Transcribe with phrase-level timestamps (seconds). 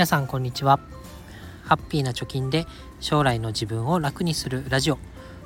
[0.00, 0.80] 皆さんこんにちは。
[1.62, 2.66] ハッピーな貯金で
[3.00, 4.98] 将来の自分を楽にするラジオ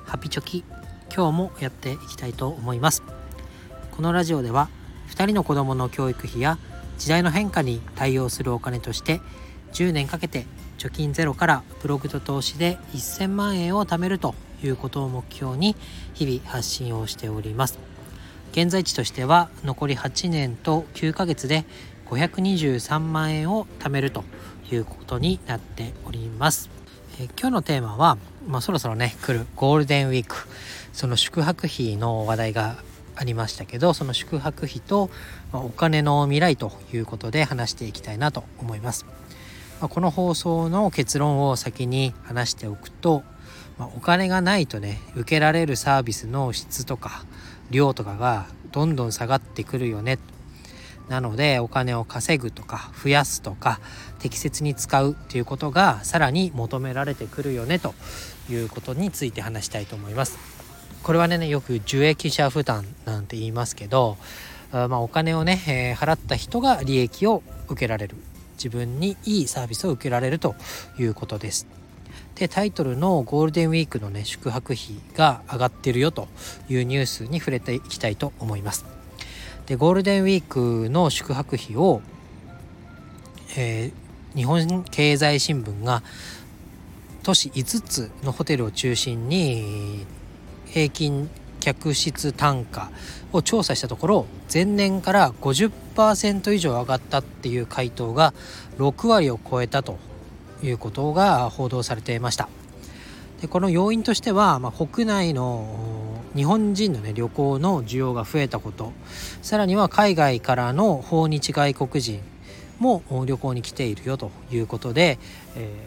[0.04, 0.64] ハピチョキ。
[1.12, 3.02] 今日もやっていきたいと思います。
[3.90, 4.68] このラジオでは
[5.08, 6.58] 2人の子供の教育費や
[6.98, 9.20] 時代の変化に対応するお金として
[9.72, 10.46] 10年かけて
[10.78, 15.74] 貯金ゼロからブログと投資で1000万円を貯めるということを目標に
[16.12, 17.76] 日々発信をしております。
[18.52, 21.64] 現在地としては残り8年と9ヶ月で
[22.06, 24.24] 523万円を貯めると
[24.70, 26.70] いうことになっております。
[27.18, 30.34] え今日のテーマは、まあ、そろそろね来るゴールデンウィーク
[30.92, 32.76] その宿泊費の話題が
[33.14, 35.10] ありましたけどその宿泊費と、
[35.52, 39.06] まお金の未来ということで話していきたいなと思います。
[39.80, 43.22] まあ、この放送の結論を先に話しておくと、
[43.78, 47.24] まあ、お金がないとね受けられるサービスの質とか
[47.70, 50.18] 量とかがどんどん下がってくるよね
[51.08, 53.80] なのでお金を稼ぐとか増やすとか
[54.18, 57.94] 適切に使うということがさらに求められてくるよねと
[58.50, 60.38] いうことについて話したいと思います。
[61.02, 64.16] これはねよく受益者負担なんて言いますけど
[64.72, 68.16] あまあ、お金をね、えー、払った人が利益を受けられる
[68.54, 70.56] 自分にいいサービスを受けられると
[70.98, 71.66] いうことです。
[72.34, 76.26] でタイトルのゴールデンウィークのね宿泊費が上がってるよと
[76.68, 78.93] いうニュースに触れていきたいと思います。
[79.66, 82.02] でゴールデンウィークの宿泊費を、
[83.56, 86.02] えー、日本経済新聞が
[87.22, 90.04] 都市5つのホテルを中心に
[90.66, 92.90] 平均客室単価
[93.32, 98.34] を調査したところ前年から50%以上上がったっていう回答が
[98.76, 99.98] 6割を超えたと
[100.62, 102.48] いうことが報道されていました。
[103.40, 108.92] でこの要因としては、まあ、国内の日本人の、ね、旅行の需要が増えたこと。
[109.42, 112.20] さらには海外からの訪日外国人
[112.78, 115.18] も旅行に来ているよということで、
[115.56, 115.86] え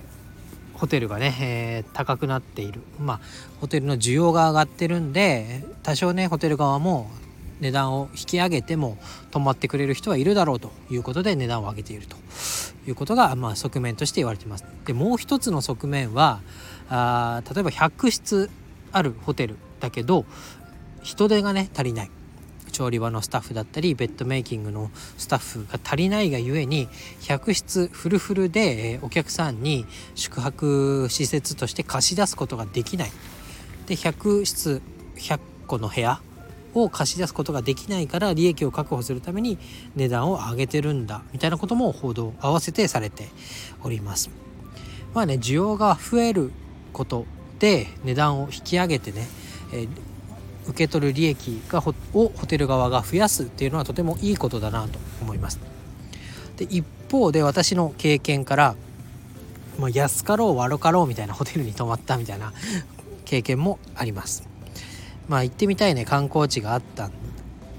[0.75, 2.81] ー、ホテルがね、えー、高くなっている。
[2.99, 3.19] まあ
[3.59, 7.09] ホテルの需要が上がってるんで多少ねホテル側も
[7.59, 8.97] 値段を引き上げても
[9.31, 12.15] 泊まってくれる人はいるだろうということで値段を上げていると
[12.87, 14.65] いうことが、まあ、側面として言われてます。
[14.85, 16.39] でもう一つの側面は
[16.89, 18.49] あ例えば100室
[18.91, 19.57] あるホテル。
[19.79, 20.25] だけど
[21.01, 22.11] 人手がね足りない
[22.71, 26.87] 調理場のスタッフだったりベッドメイキングのスタッフが足りないがゆえに
[27.21, 33.11] 100室フルフルでお客さんに宿泊施設として貸し出すことができない
[33.87, 34.81] で100室
[35.15, 36.21] 100個の部屋
[36.73, 39.57] を貸し出すことができないから利益を確保するために
[39.95, 43.29] 値段を上げてるんだみたいなことも報道合わせてされて
[43.83, 44.29] おります。
[45.13, 46.51] まあね需要が増える
[46.93, 47.25] こと
[47.59, 49.27] で値段を引き上げてね、
[49.73, 49.87] え、
[50.67, 55.59] 受け取る利益がをホテル側が増やすっていうのはとてもいいことだなと思います。
[56.57, 58.75] で一方で私の経験から、
[59.79, 62.51] まあ、安かろう悪かろうみたいなホテルに泊まったみたいな
[63.25, 64.47] 経験もあります。
[65.27, 67.11] まあ行ってみたいね観光地があったん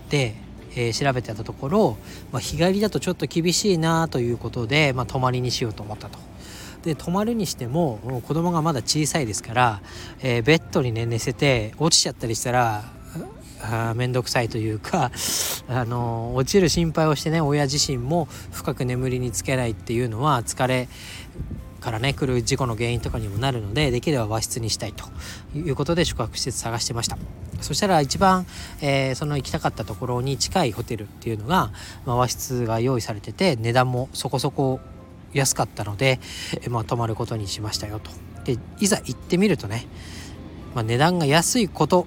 [0.08, 0.34] で、
[0.74, 1.96] えー、調べてたところ、
[2.32, 6.18] まあ、日帰りだとちょっと厳しいなということで、まあ、泊まりにしようと思ったと。
[6.82, 9.80] で泊まるにしてもも子供がまだ小さいですから、
[10.20, 12.84] えー、ベッドにね寝せて落ちちゃったりしたら
[13.94, 15.10] 面倒くさいというか、
[15.68, 20.88] あの落ちる心配をしてね親自身も深く眠りにつけないっていうのは疲れ
[21.80, 25.04] からね来る事故の原因とかにもなるのでできれば和室にしたいと
[25.56, 27.18] いうことで宿泊施設探してました。
[27.60, 28.46] そしたら一番、
[28.80, 31.72] えー、その行きたかったところに近いホテルっていうのが、
[32.06, 34.80] まあ、和室が用意されてて値段もそこそこ
[35.32, 36.20] 安かったので、
[36.68, 38.10] まあ、泊まることにしましたよと。
[38.44, 39.86] でいざ行ってみるとね、
[40.74, 42.06] まあ、値段が安いこと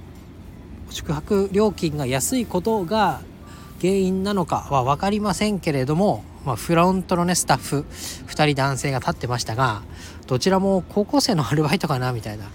[0.89, 3.21] 宿泊料金が安いことが
[3.79, 7.85] 原因なのかは分かりませんけれどもまあ、フロントのねスタッフ
[8.27, 9.83] 2人男性が立ってましたが
[10.27, 12.45] どちらも高校生のアルバイトかなみたいな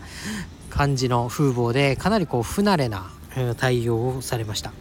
[0.71, 3.11] 感じの風貌でかなりこう不慣れな
[3.59, 4.73] 対応をされました。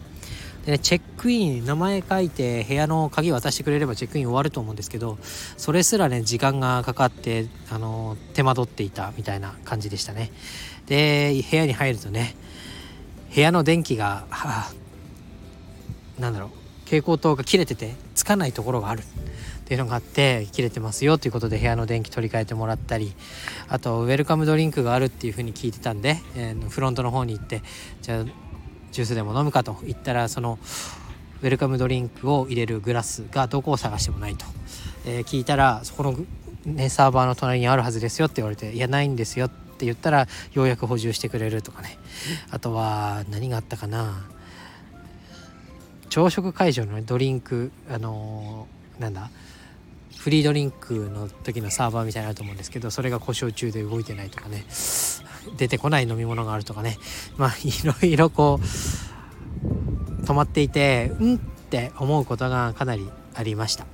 [0.66, 5.16] で、ね、チェックイン名前書いて部屋の鍵渡してくれればチェックイン終わると思うんですけど
[5.56, 10.30] それすらね時間がかかってあの手間取っていたみたいな感じでしたね。
[10.86, 12.36] で部屋に入るとね
[13.34, 14.72] 部屋の電気が、はあ、
[16.20, 16.50] なんだろう
[16.84, 19.00] 蛍光灯が切れててつかないところがある。
[19.00, 23.14] っていうのがあって切れてますよということで部屋の電気取り替えてもらったり
[23.66, 27.62] あとウェルカムドリンクがあるっていうふうに聞いてたんで、えー、フロントの方に行って
[28.00, 28.24] じゃあ
[28.96, 30.58] ジュースでも飲むかと言ったらその
[31.42, 34.46] ウェルカムドリンクを入れるグラスがどこを探してもないと、
[35.04, 36.16] えー、聞いたらそこの、
[36.64, 41.98] ね、サーバーの隣にあるはずですよって言われていやないんですよって言ったらようやく補充してくれるとかね。
[42.50, 44.24] あとは何があったかな。
[46.08, 49.28] 朝食会場の、ドリンクあのー、なんだ
[50.16, 54.64] フリードリンクの時のサーバーみたいになると思うんですけどそれが故障中で動いてないとかね。
[55.56, 56.98] 出てこない飲み物があるとかね。
[57.36, 63.86] まあ いろいろこう止まっていてうんって思うことがかなりありました。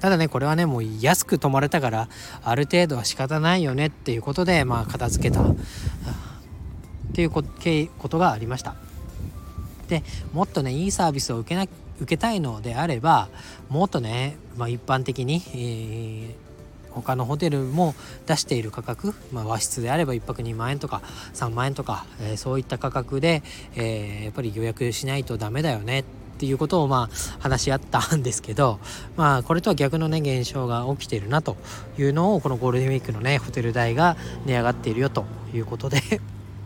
[0.00, 2.08] ただねこれはねもう安く泊まれたから
[2.42, 5.42] ある程度は仕方ないよねっていうことでまあ片付けた。
[5.42, 5.44] っ
[7.12, 8.76] ていうことがありました。
[9.88, 11.66] でもっとねいいサービスを受けな
[12.00, 13.28] 受けたいのであれば
[13.68, 16.32] もっとね、まあ、一般的に、えー、
[16.90, 17.94] 他のホテルも
[18.26, 21.02] 出している価格、まあ、和室であれば1泊2万円とか
[21.34, 23.42] 3万円とか、えー、そういった価格で、
[23.76, 26.04] えー、やっぱり予約しないとダメだよねっ
[26.40, 28.78] ていうことをまあ話し合ったんですけど
[29.16, 31.56] まあこれとは逆のね現象が起きてるなと
[31.98, 36.00] いうのをこのゴールデンウィークのねホテル代が値上がっているよということで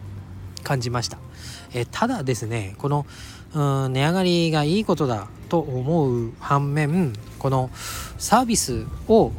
[0.62, 1.18] 感じました。
[1.74, 3.06] えただですねこの
[3.54, 7.70] うん値上がりがいいことだと思う反面この
[8.18, 9.32] サービスを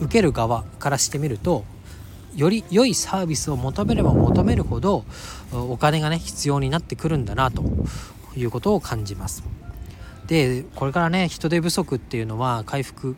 [0.00, 1.64] 受ける側からしてみると
[2.36, 5.04] より良いサービスを求めれば求めるほど
[5.52, 7.64] お金がね必要になってくるんだなと
[8.36, 9.42] いうことを感じます。
[10.28, 13.16] でこれからね人手不足っていうのは回復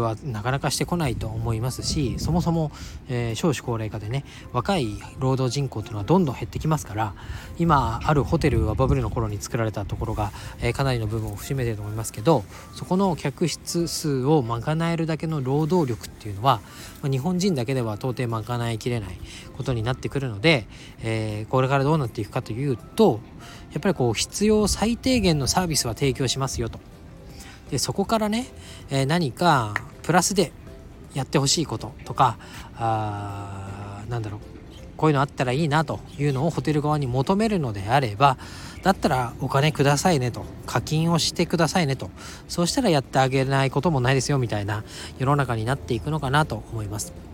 [0.00, 2.72] はなかなかしてこないと思いますしそもそも、
[3.08, 7.14] えー、少子高齢化でね若い労働人口っていうのはどんどん減ってきますから
[7.58, 10.32] 今あるホテルはバブルの頃に作られたところが、
[10.62, 12.44] えー、かなりの部分を占めてると思いますけど
[12.74, 16.60] そこの客室数を賄えるだけの労働力っていうのは、
[17.02, 19.18] 日本人だけでは到底賄いきれない
[19.56, 20.66] ことになってくるので、
[21.02, 23.20] えー、これからどうなっていくかというと
[23.72, 26.78] やっぱりこう必要最低限のサービスは提供しますよと
[27.70, 28.46] でそこからね、
[28.90, 30.52] えー、何かプラスで
[31.14, 32.38] やってほしいこととか
[32.76, 34.40] あなんだろう
[34.96, 38.36] こういうのあったらいいなというのをホテル側に求めるのであれば
[38.82, 42.10] だったらお金くださいねと課金をしてくださいねと
[42.48, 44.84] そうしたらやってあげないこともないですよみたいな
[45.18, 47.31] 世の中になっていくのかなと思います。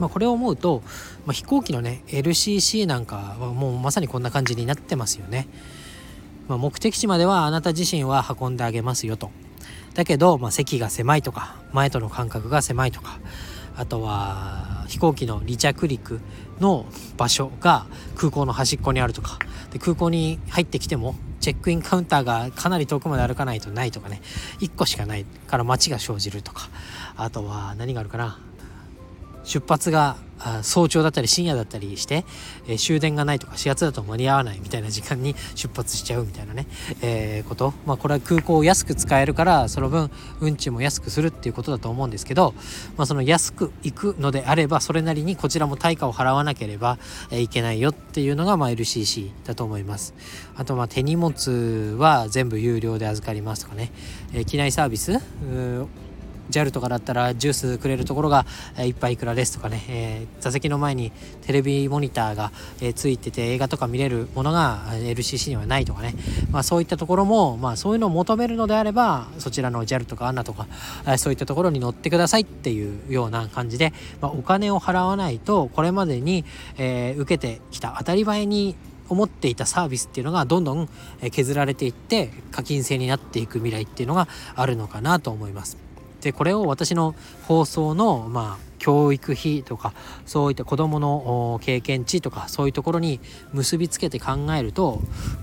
[0.00, 0.82] まあ、これを思うと、
[1.26, 5.46] まあ、飛行機のね LCC なんかはもうまさにこんな感じになってますよね。
[6.48, 9.30] まあ、目的地まではあなた自身は運んであげますよと。
[9.94, 13.18] だけど、まあ、席が狭いとか前との間隔が狭いとか
[13.76, 16.20] あとは飛行機の離着陸
[16.60, 16.86] の
[17.16, 19.38] 場所が空港の端っこにあるとか
[19.72, 24.20] で空港に入ってきてもチェックインカウンターがかなり遠くまで歩かないとないとかね
[24.60, 26.68] 1個しかないから待ちが生じるとか
[27.16, 28.38] あとは何があるかな
[29.44, 30.16] 出発が
[30.62, 32.24] 早朝だったり深夜だったりして、
[32.66, 36.66] えー、終電がないとか始発だと間に合わないみたいな時間に 出発しちゃうみたいなね、
[37.02, 37.74] えー、こと。
[37.84, 40.10] まあこれは空港を安く使えるからその分
[40.40, 42.54] 運賃も安くするっていうことだと思うんですけど、
[42.96, 46.98] まあ、その安く行くのであればそれなりにこちらも対価を払わなければ、
[47.30, 50.14] いけないよっていうのがまあ LCC だと思います。
[50.56, 53.92] あとまあ手荷物は全部有料で預かりますとかね、
[54.32, 55.18] え機内サービス
[56.50, 58.44] JAL とかだったらジュースくれるところが
[58.76, 61.12] 1杯いくらですとかね、えー、座席の前に
[61.46, 66.14] テレビモニターが、え、ついてて映画とか見れるものが LCC にはないとかね、
[66.50, 70.66] まあ、そういったところも、まあ、そういうのを求めるのであればそちらの JAL とか ANA とか、
[71.06, 76.44] え、そういったところに乗ってくださいっていうような感じで、まあ、お金を払わないとこれまでに、
[76.76, 78.76] えー、受けてきた当たり前に
[79.10, 80.88] 思っていたサービスっていうのがどんどん
[81.32, 85.89] 削られていって課金制になっていく未来っていうのがあるのかなと思います。
[86.20, 87.14] でこれを私の
[87.46, 89.92] 放送のまあ教育費とか
[90.26, 93.20] そういった子どもの経験値とかそういうところに
[93.52, 95.00] 結びつけて考えると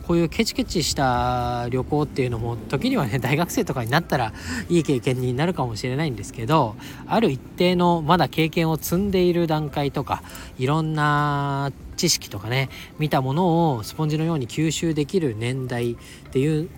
[0.07, 4.33] こういうケチケチした旅行っていうのも時にはね大学生とかになったら
[4.69, 10.23] いい経験になるかもしれないんですけどある一定のまだ経験を積んでいる段階とか
[10.57, 15.95] いろんな知識とかね見たものをスポンジのように吸収できる年代っ
[16.31, 16.69] ていう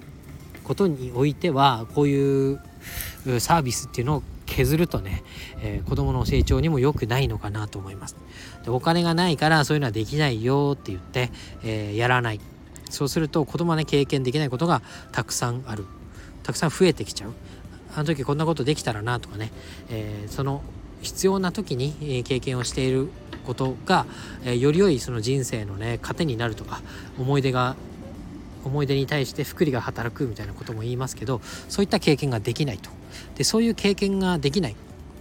[0.65, 2.61] ことにおいてはこういう
[3.39, 5.23] サービスっていうのを削るとね、
[5.61, 8.15] えー、子供の成長にも良くないのかなと思います。
[8.63, 11.31] でお金がないからそういうのはできないよって言って、
[11.63, 12.39] えー、やらない。
[12.89, 15.85] そうすると子供はね経験できないことがたくさんある。
[16.43, 17.33] たくさん増えてきちゃう。
[17.95, 19.51] あの時こんなことできたらなとかね、
[19.89, 20.61] えー、その
[21.01, 23.09] 必要な時に、経験をしている
[23.45, 24.05] ことが、
[24.43, 26.81] えより良いその人生のね糧になるとか
[27.17, 27.77] 思い出が
[28.65, 32.89] 思い出に対して福利が働くみたいなことも言いますけどそういった経験ができないと
[33.35, 34.75] でそういう経験ができないっ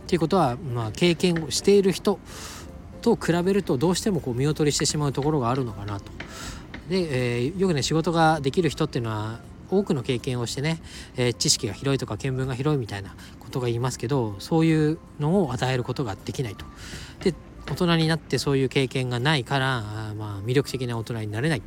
[0.07, 2.19] ていうことは、まあ、経験をしている人
[3.03, 6.11] と比べるとどうしてもこう見劣りしてしまうところがあるのかなと。
[6.89, 9.41] で、えー、よくね仕事ができる人っていうのは
[9.71, 10.81] 多くの経験をしてね、
[11.17, 16.65] えー、知識が広いとか見聞が広いみたいなことが言いますけどそういうのを与えることができないと。
[17.23, 17.35] で
[17.71, 19.83] 大人になってそういう経験がないから
[20.17, 21.63] まあ、魅力的な大人になれない。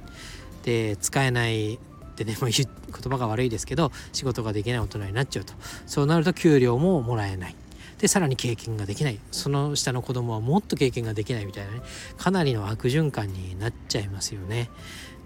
[0.63, 1.79] で使えないっ
[2.15, 2.65] てね、 まあ、言
[3.11, 5.53] 葉が悪いですけど仕事ができない大人になっちゃうと。
[5.87, 7.55] そうなると給料ももらえない。
[7.99, 9.19] でさらに経験ができない。
[9.31, 11.81] その下の子供はもっと経験ができないみたいなね。
[12.17, 14.69] かなりの悪循環になっちゃいますよね。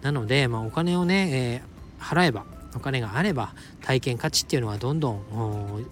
[0.01, 5.85] なので、まあ、お金をね、えー、払えばお金があれば体験価値っていうのはどんどん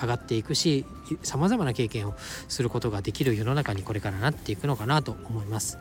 [0.00, 0.86] 上がっていくし
[1.22, 2.14] さまざまな経験を
[2.48, 5.78] することができる世の中にこれからなっていくのかなと思います。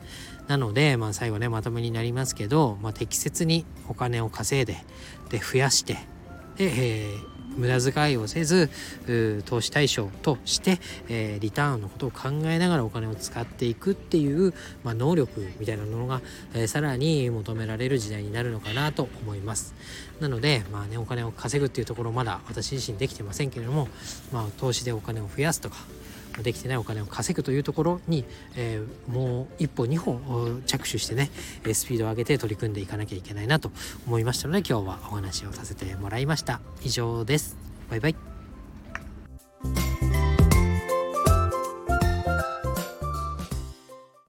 [0.50, 4.84] なので、まあ、最後ねまとめになりますけど、まあ、適切にお金を稼いで
[5.30, 5.94] で増やして
[6.58, 8.70] で、えー無駄遣いをせず
[9.46, 10.80] 投資対象として、
[11.10, 14.54] えー、リターンのことを考えながらお金を使っていくっていう、
[14.84, 16.22] まあ、能力みたいなものが、
[16.54, 19.74] えー、さらに求められる時代になるのかなと思います。
[20.20, 23.90] なので、まあね、お金を稼ぐっていうところまだ私自身できてませんけれども、
[24.32, 25.78] まあ、投資でお金を増やすとか
[26.44, 30.20] できてないお金を稼ぐというところに、えー、もう一歩二歩
[30.66, 31.30] 着手してね
[31.74, 33.72] スピードを上げて取り組んでいかなきゃいけないなと
[34.08, 36.62] 思いましたので今日はお話をさせてもらいました。
[36.84, 37.58] 以上です。
[37.90, 38.29] バイバイ。